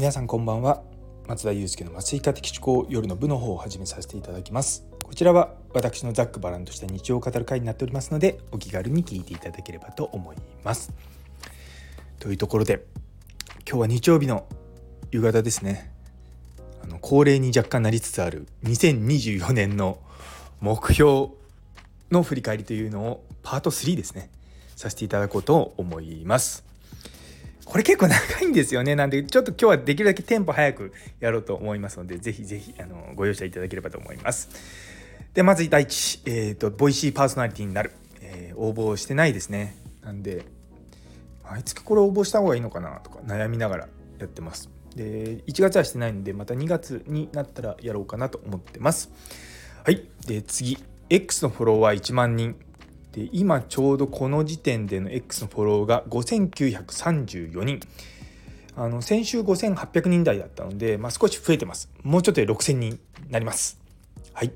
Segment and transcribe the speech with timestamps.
[0.00, 0.82] 皆さんこんばんは。
[1.28, 4.86] 松田祐介の麻酔科的思考夜の部の方を始めさせていただきます。
[5.04, 10.90] こちらは私のざっくばらんとした日常を語る会になっておりますのでお気軽に聞いていただければと思います。
[12.18, 12.86] というところで
[13.68, 14.46] 今日は日曜日の
[15.10, 15.92] 夕方ですね。
[16.82, 19.98] あの恒例に若干なりつつある2024年の
[20.62, 21.28] 目標
[22.10, 24.30] の振り返りというのをパート3ですね。
[24.76, 26.69] させていただこうと思います。
[27.70, 28.96] これ結構長いんですよね。
[28.96, 34.48] なんで、ちょっと今日はできるだけテンポ早くやろうと思いますので、ぜひぜひ、あの、ご容赦いただければと思います。
[35.34, 37.92] で、まず第一、えっ、ー、と、ボイシーパーソナリティになる。
[38.22, 39.76] えー、応募してないですね。
[40.02, 40.44] なんで、
[41.44, 44.68] 毎月これ応募した方がいいのかなとか悩みながらやってます。
[44.96, 49.12] で、1月はしてないんで、また2月になったらやろうかなと思ってます。
[49.84, 50.08] はい。
[50.26, 50.76] で、次、
[51.08, 52.56] X のフォロワー1万人。
[53.12, 57.80] で今ちょうどこの時点での X のフォローが5934人。
[58.76, 61.90] あの先週5800人台だったので、まあ、少し増えてます。
[62.02, 63.78] もうちょっとで6000人になります。
[64.32, 64.52] はい。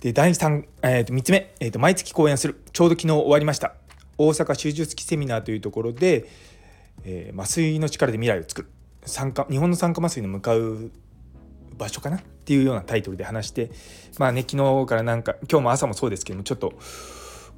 [0.00, 2.60] で第3、えー、と3つ目、えー、と毎月講演する。
[2.72, 3.74] ちょうど昨日終わりました。
[4.18, 6.28] 大阪手術期セミナーというところで、
[7.04, 8.68] えー、麻酔の力で未来を作る。
[9.06, 10.90] 酸化日本の酸化麻酔の向かう
[11.76, 12.18] 場所かな？
[12.18, 13.70] っていうようなタイトルで話して
[14.18, 16.74] まあね昨日からなんか今日も朝もそうですけどもちょっと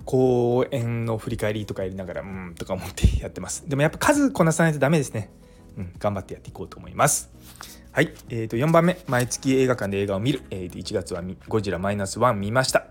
[0.04, 3.68] 公演の振り返りとかやりながらうんとか思ってやってます。
[3.68, 5.30] でもやっぱ数こなさないとダメですね。
[5.76, 7.30] うん頑張ってやっていこうと思います。
[7.92, 8.98] はい、えー、と4番目。
[9.08, 12.86] 毎月映画館で映画を見る、えー、1月はゴジラマイナス1見ました。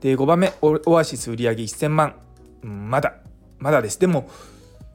[0.00, 0.52] で5番目。
[0.62, 2.14] オアシス売上1000万、
[2.62, 3.14] うん、まだ。
[3.58, 4.00] まだです。
[4.00, 4.28] でも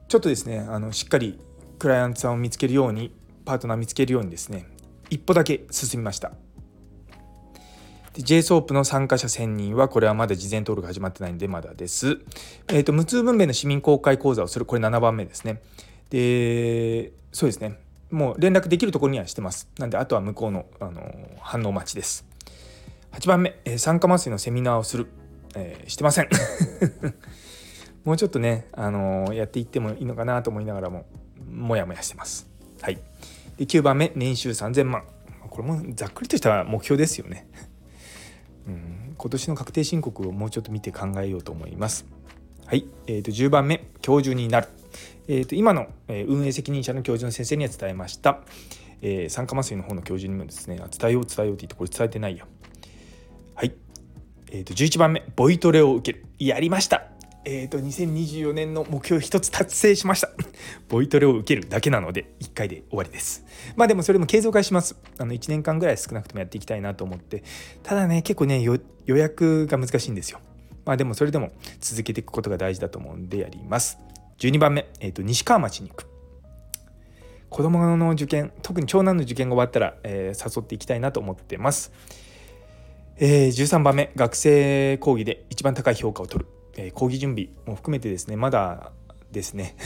[0.08, 1.40] ちょっとですねあのしっかり
[1.80, 3.12] クライアントさんを見つけるように
[3.46, 4.68] パートナー見つけるようにですね
[5.10, 6.32] 一歩だけ進みました。
[8.16, 12.20] で JSOP の参加者1000人はこれはまだ事前登録始まってないんでまだです。
[12.70, 15.62] えっ、ー、と無痛分娩の市民公開講座をするこれ7番目ですね。
[16.10, 17.78] でそうですね
[18.12, 19.68] もう連絡できるところにはしてます。
[19.78, 22.26] なんであとは向こうのあの反応待ちです。
[23.12, 25.08] 8番目、えー、酸化麻酔のセミナーをする、
[25.56, 26.30] えー、してません。
[28.06, 31.06] もうちょっとね、あのー、やっていってもいいのかなと思いながらも
[31.52, 32.48] もやもやしてます。
[32.82, 33.00] はい、
[33.58, 35.04] で9番目年収3000万
[35.50, 37.48] これもざっくりとした目標ですよね。
[39.18, 42.06] 今年の確定申告をもうちょっと見て考えようと思います。
[42.66, 43.88] はい、えー、と10番目。
[44.02, 44.68] 教授になる、
[45.28, 48.42] えー、と今の、運営責任者の教授の先生には伝えました、
[49.02, 52.46] えー、酸化麻酔の方の教授にもですね伝えよう伝えようって言ってこれ伝えてないよ
[53.56, 53.74] はい、
[54.52, 55.24] えー、と11番目。
[55.36, 56.26] ボイトレを受ける。
[56.40, 57.15] やりました。
[57.46, 60.32] えーと、2024年の目標一つ達成しました。
[60.90, 63.46] ボイトレを受けるだけなので、1回で終わりです。
[63.76, 64.96] まあでもそれも継続はします。
[65.20, 67.44] あの1年間ぐらい少なくともやっていきたいなと思って、
[67.84, 68.80] ただね、結構ね、予
[69.18, 70.40] 約が難しいんですよ。
[70.86, 74.00] まあでもそれでも続けていくことが大事だと思うんでやります。
[74.40, 76.08] 12番目、えーと、西川町に行く。
[77.50, 81.92] 子供の受験、特に長男の受験が終わったら、えー、誘っていきたいなと思ってます。
[83.18, 86.50] えー、13番目、学生講義で一番高い評価を取る。
[86.78, 88.92] えー、講義準備も含めてですねまだ
[89.32, 89.76] ですね。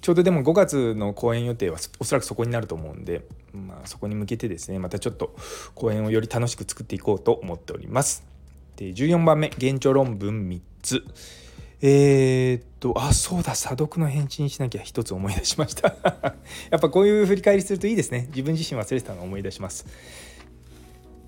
[0.00, 3.24] ちょうどでも5月の公演予定はおそらくそこになると思うんで、
[3.54, 5.34] まあ、そこに向けてですねまたちょっと
[5.74, 8.22] 公演をより楽しく作っていこうと思っております。
[8.76, 11.04] で14番目現状論文3つ。
[11.86, 15.94] えー、っとあそうだ査読の返信しなきゃ一つ思い出しました。
[16.70, 18.26] やっぱこういう振り返りするといいですね。
[18.28, 19.86] 自分自身忘れてたのを思い出します、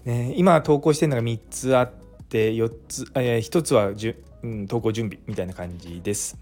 [0.04, 6.38] ね、今投稿してるのが3つあってで4つ、えー、1つはじゅ、うん、投稿準備みたいな感じです。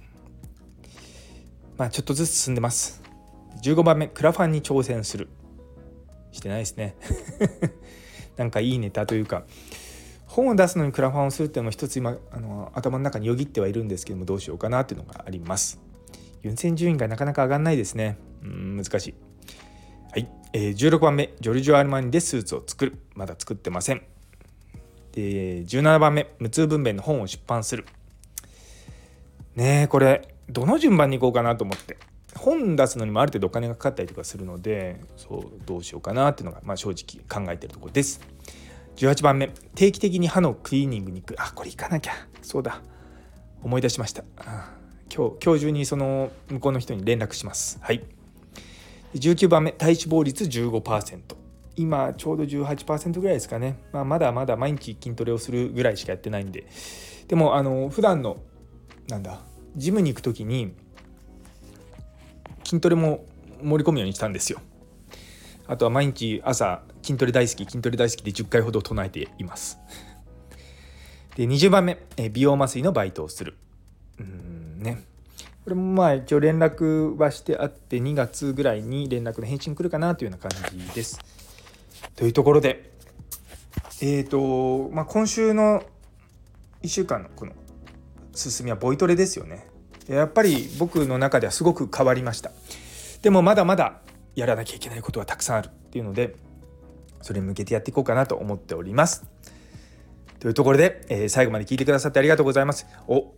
[1.76, 3.02] まあちょっとずつ進んでます。
[3.62, 5.28] 15番目、クラファンに挑戦する。
[6.32, 6.96] してないですね。
[8.36, 9.44] なんかいいネタというか、
[10.26, 15.80] 本を出すのにクラファンをするっていうのも一つ今あの頭の中によぎってはいるんですけどもどうしようかなっていうのがあります。
[16.42, 18.18] 優先順位がなかなか上がんないですね。
[18.42, 19.14] うん難しい。
[20.10, 24.02] はい、えー、16番目ジョルジョ・アルマニでスーツを作るまだ作ってません
[25.14, 27.86] で17番目無痛分娩の本を出版する。
[29.54, 31.96] ねえこれどの順番にいこうかなと思って。
[32.36, 38.20] 本出すのにもある程度お金がかかったりとかするのでそうどうしようかなっていうのが、まあ、正直考えてるところです。
[38.96, 41.36] 18番目定期的に歯のクリーニングに行く。
[41.38, 42.12] あこれ行かなきゃ。
[42.42, 42.82] そうだ。
[43.62, 44.24] 思い出しました。
[45.14, 47.78] 今日今日中にその向こうの人に連絡します。
[47.80, 48.04] はい。
[49.14, 51.43] 19番目体脂肪率15%
[51.76, 56.66] 今ちょうど18%ぐらいですかね、まあ、まだまだ毎日筋トレをするぐらいしかやってないんで。
[57.28, 58.36] でもあの普段の
[59.08, 59.40] なんだ
[59.76, 60.74] ジムに行く時に
[62.64, 63.24] 筋トレも
[63.62, 64.60] 盛り込むようにしたんですよ。
[65.66, 69.78] あとは毎日朝筋トレ大好き筋トレ大好きで10回ほど唱えています。
[71.36, 71.98] で20番目
[72.30, 73.56] 美容麻酔のバイトをする。
[74.20, 75.02] うんね。
[75.64, 81.18] これもまあ一応連絡はしてあって2月ぐらいに連絡の返信来るかなというような感じです。
[82.16, 82.94] というところで
[84.00, 85.82] えーとまあ、今週の
[86.82, 87.52] 1週間のこの
[88.34, 89.66] 進みはボイトレですよね。
[90.08, 92.50] やっぱり僕の中ではすごく変わりました。
[93.22, 94.00] でもまだまだ
[94.34, 96.36] やらなきゃいけないことはたくさんあるっていうので
[97.22, 99.24] それに向けてやっていこうかなと思っております。
[100.40, 102.86] というところで、えー、最後まで聞いてくださってありがとうございます。
[103.06, 103.32] お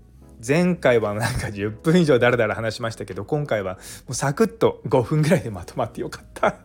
[0.44, 6.56] 前回はなんか10分以上だらだら話しましたけど今回はもうサクッと5分ぐらいでまとまってよかった。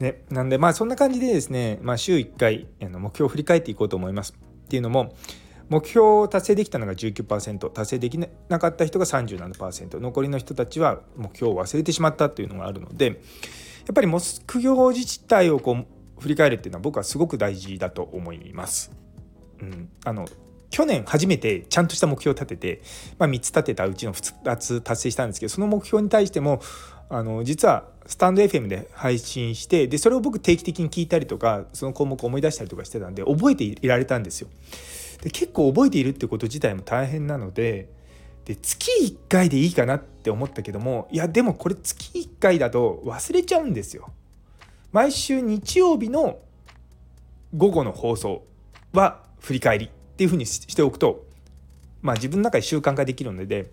[0.00, 4.34] ね、なんでまあそんな感じでですね、まあ、週1回あの目標を振り返っていこうと思います。
[4.64, 5.14] っていうのも
[5.68, 15.86] 目標を達成できたのが19%達成できなかった人が37%残りの人たちは目標を忘れてしまったっていうのがあるのでやっぱり目標自体をこう
[16.20, 18.92] 振り返るっていうのは僕はすごく大事だと思います。
[19.60, 20.26] うん、あの
[20.70, 22.82] 去年初めてちゃんとした目標を立てて、
[23.18, 26.60] まあ、3つ立てたうちの2つ達成したんですけどその目標に対しても
[27.08, 34.48] あの実はスタンド FM で配信してでそれを僕定期的に聞いたりとかその項目を思い出したりとかしてたんで覚えていられたんですよ。
[35.22, 37.88] で結構覚えているってこと自体も大変なので
[38.44, 44.10] で月1回でいいかなって思ったけどもいやでもこれ月1回だと忘れちゃうんですよ。
[44.92, 46.38] 毎週日曜日の
[47.56, 48.44] 午後の放送
[48.92, 51.24] は振り返りっていうふうにしておくと
[52.02, 53.70] まあ自分の中で習慣化できるので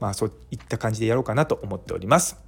[0.00, 2.47] まあそういった感じでやろうかなと思っております。